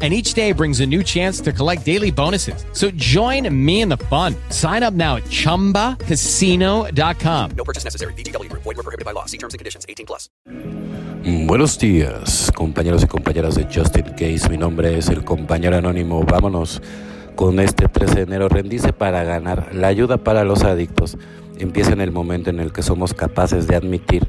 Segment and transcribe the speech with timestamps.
[0.00, 2.64] and each day brings a new chance to collect daily bonuses.
[2.72, 4.36] So join me in the fun.
[4.50, 7.50] Sign up now at ChumbaCasino.com.
[7.56, 8.12] No purchase necessary.
[8.14, 8.62] VGW Group.
[8.62, 9.24] Void were prohibited by law.
[9.26, 9.84] See terms and conditions.
[9.88, 10.30] 18 plus.
[11.46, 14.48] Buenos días, compañeros y compañeras de Justin Case.
[14.48, 16.22] Mi nombre es el compañero anónimo.
[16.22, 16.80] Vámonos
[17.34, 18.48] con este 13 de enero.
[18.48, 19.74] Rendice para ganar.
[19.74, 21.18] La ayuda para los adictos
[21.58, 24.28] empieza en el momento en el que somos capaces de admitir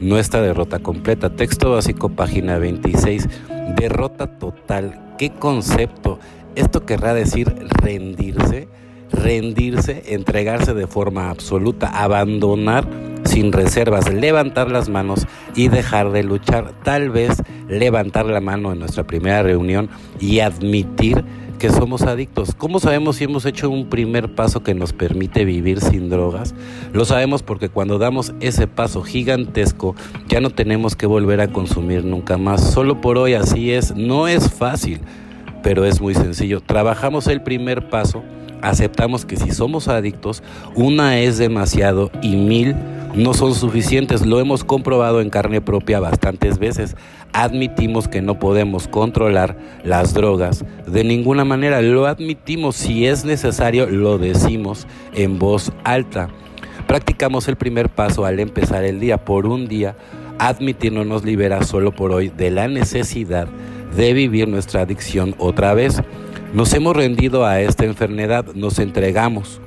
[0.00, 1.34] nuestra derrota completa.
[1.34, 3.28] Texto básico, página 26.
[3.76, 6.20] Derrota total ¿Qué concepto?
[6.54, 8.68] Esto querrá decir rendirse,
[9.10, 12.86] rendirse, entregarse de forma absoluta, abandonar
[13.24, 16.72] sin reservas, levantar las manos y dejar de luchar.
[16.84, 21.24] Tal vez levantar la mano en nuestra primera reunión y admitir
[21.58, 22.54] que somos adictos.
[22.54, 26.54] ¿Cómo sabemos si hemos hecho un primer paso que nos permite vivir sin drogas?
[26.92, 29.96] Lo sabemos porque cuando damos ese paso gigantesco
[30.28, 32.72] ya no tenemos que volver a consumir nunca más.
[32.72, 33.94] Solo por hoy así es.
[33.96, 35.00] No es fácil,
[35.62, 36.60] pero es muy sencillo.
[36.60, 38.22] Trabajamos el primer paso,
[38.62, 40.42] aceptamos que si somos adictos,
[40.74, 42.74] una es demasiado y mil
[43.14, 44.24] no son suficientes.
[44.24, 46.96] Lo hemos comprobado en carne propia bastantes veces.
[47.32, 51.80] Admitimos que no podemos controlar las drogas de ninguna manera.
[51.82, 52.76] Lo admitimos.
[52.76, 56.28] Si es necesario, lo decimos en voz alta.
[56.86, 59.18] Practicamos el primer paso al empezar el día.
[59.18, 59.96] Por un día,
[60.38, 63.48] admitir no nos libera solo por hoy de la necesidad
[63.96, 66.02] de vivir nuestra adicción otra vez.
[66.52, 69.60] Nos hemos rendido a esta enfermedad, nos entregamos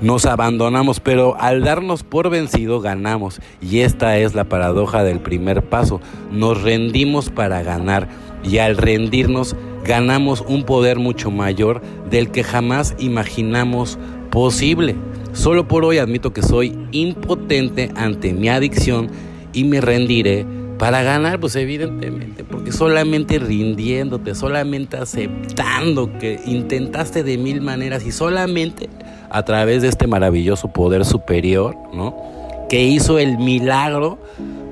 [0.00, 3.40] nos abandonamos, pero al darnos por vencido ganamos.
[3.62, 6.00] Y esta es la paradoja del primer paso.
[6.30, 8.08] Nos rendimos para ganar
[8.42, 13.98] y al rendirnos ganamos un poder mucho mayor del que jamás imaginamos
[14.30, 14.96] posible.
[15.32, 19.08] Solo por hoy admito que soy impotente ante mi adicción
[19.52, 20.44] y me rendiré
[20.78, 28.12] para ganar, pues evidentemente, porque solamente rindiéndote, solamente aceptando que intentaste de mil maneras y
[28.12, 28.88] solamente
[29.30, 32.16] a través de este maravilloso poder superior, ¿no?
[32.68, 34.18] Que hizo el milagro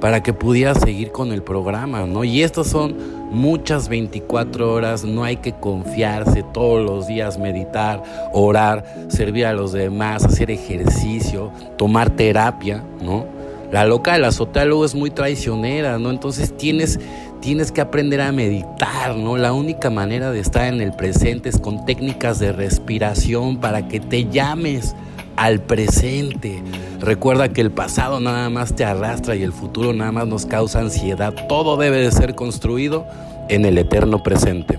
[0.01, 2.25] para que pudiera seguir con el programa, ¿no?
[2.25, 2.97] Y estas son
[3.31, 8.03] muchas 24 horas, no hay que confiarse todos los días, meditar,
[8.33, 13.42] orar, servir a los demás, hacer ejercicio, tomar terapia, ¿no?
[13.73, 16.11] La loca del azotea luego es muy traicionera, ¿no?
[16.11, 17.01] Entonces tienes,
[17.41, 19.39] tienes que aprender a meditar, ¿no?
[19.39, 23.99] La única manera de estar en el presente es con técnicas de respiración para que
[23.99, 24.95] te llames
[25.37, 26.63] al presente.
[27.01, 30.81] Recuerda que el pasado nada más te arrastra y el futuro nada más nos causa
[30.81, 31.33] ansiedad.
[31.49, 33.07] Todo debe de ser construido
[33.49, 34.79] en el eterno presente.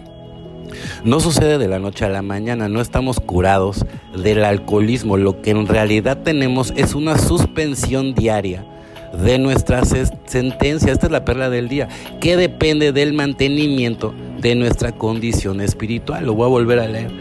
[1.03, 5.17] No sucede de la noche a la mañana, no estamos curados del alcoholismo.
[5.17, 8.67] Lo que en realidad tenemos es una suspensión diaria
[9.13, 10.91] de nuestra sentencia.
[10.91, 11.87] Esta es la perla del día,
[12.19, 16.25] que depende del mantenimiento de nuestra condición espiritual.
[16.25, 17.11] Lo voy a volver a leer.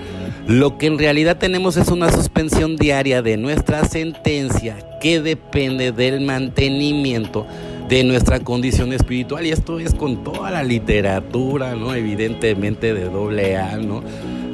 [0.47, 6.21] Lo que en realidad tenemos es una suspensión diaria de nuestra sentencia que depende del
[6.21, 7.47] mantenimiento
[7.89, 9.47] de nuestra condición espiritual.
[9.47, 11.95] Y esto es con toda la literatura, ¿no?
[11.95, 14.03] Evidentemente de doble A, ¿no?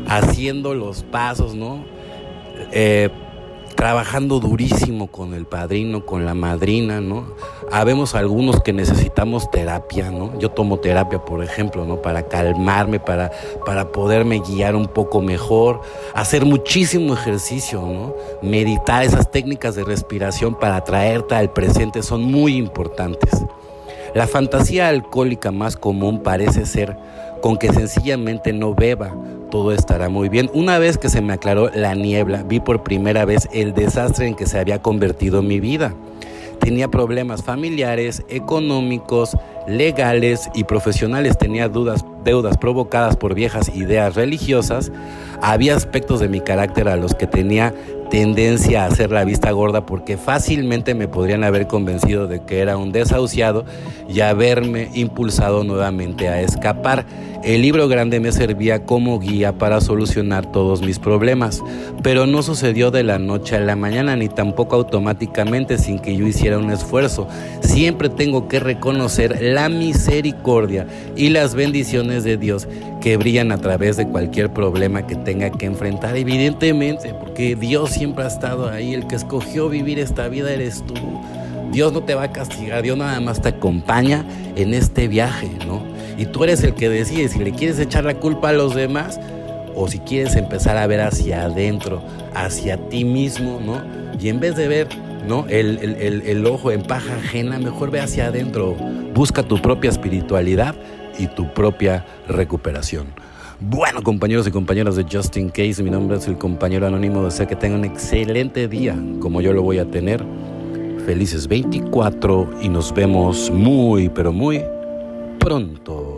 [0.06, 1.84] Haciendo los pasos, ¿no?
[2.72, 3.08] Eh,
[3.78, 7.26] trabajando durísimo con el padrino, con la madrina, ¿no?
[7.70, 10.36] Habemos algunos que necesitamos terapia, ¿no?
[10.40, 12.02] Yo tomo terapia, por ejemplo, ¿no?
[12.02, 13.30] Para calmarme, para,
[13.64, 18.16] para poderme guiar un poco mejor, hacer muchísimo ejercicio, ¿no?
[18.42, 23.44] Meditar esas técnicas de respiración para traerte al presente son muy importantes.
[24.12, 26.96] La fantasía alcohólica más común parece ser
[27.40, 29.14] con que sencillamente no beba,
[29.50, 30.50] todo estará muy bien.
[30.54, 34.34] Una vez que se me aclaró la niebla, vi por primera vez el desastre en
[34.34, 35.94] que se había convertido mi vida.
[36.60, 39.36] Tenía problemas familiares, económicos,
[39.66, 41.38] legales y profesionales.
[41.38, 44.90] Tenía dudas, deudas provocadas por viejas ideas religiosas.
[45.40, 47.72] Había aspectos de mi carácter a los que tenía
[48.10, 52.76] tendencia a hacer la vista gorda porque fácilmente me podrían haber convencido de que era
[52.76, 53.64] un desahuciado
[54.08, 57.04] y haberme impulsado nuevamente a escapar.
[57.44, 61.62] El libro grande me servía como guía para solucionar todos mis problemas,
[62.02, 66.26] pero no sucedió de la noche a la mañana ni tampoco automáticamente sin que yo
[66.26, 67.28] hiciera un esfuerzo.
[67.60, 72.66] Siempre tengo que reconocer la misericordia y las bendiciones de Dios
[73.00, 78.24] que brillan a través de cualquier problema que tenga que enfrentar, evidentemente, porque Dios siempre
[78.24, 80.94] ha estado ahí, el que escogió vivir esta vida eres tú.
[81.72, 84.24] Dios no te va a castigar, Dios nada más te acompaña
[84.56, 85.82] en este viaje, ¿no?
[86.16, 89.20] Y tú eres el que decide si le quieres echar la culpa a los demás
[89.76, 92.02] o si quieres empezar a ver hacia adentro,
[92.34, 93.80] hacia ti mismo, ¿no?
[94.20, 94.88] Y en vez de ver,
[95.26, 95.46] ¿no?
[95.48, 98.74] El, el, el, ojo en paja ajena, mejor ve hacia adentro,
[99.14, 100.74] busca tu propia espiritualidad
[101.18, 103.06] y tu propia recuperación.
[103.60, 107.24] Bueno, compañeros y compañeras de Justin Case, mi nombre es el compañero anónimo.
[107.24, 110.24] Deseo que tengan un excelente día, como yo lo voy a tener.
[111.04, 114.62] Felices 24 y nos vemos muy, pero muy
[115.40, 116.17] pronto.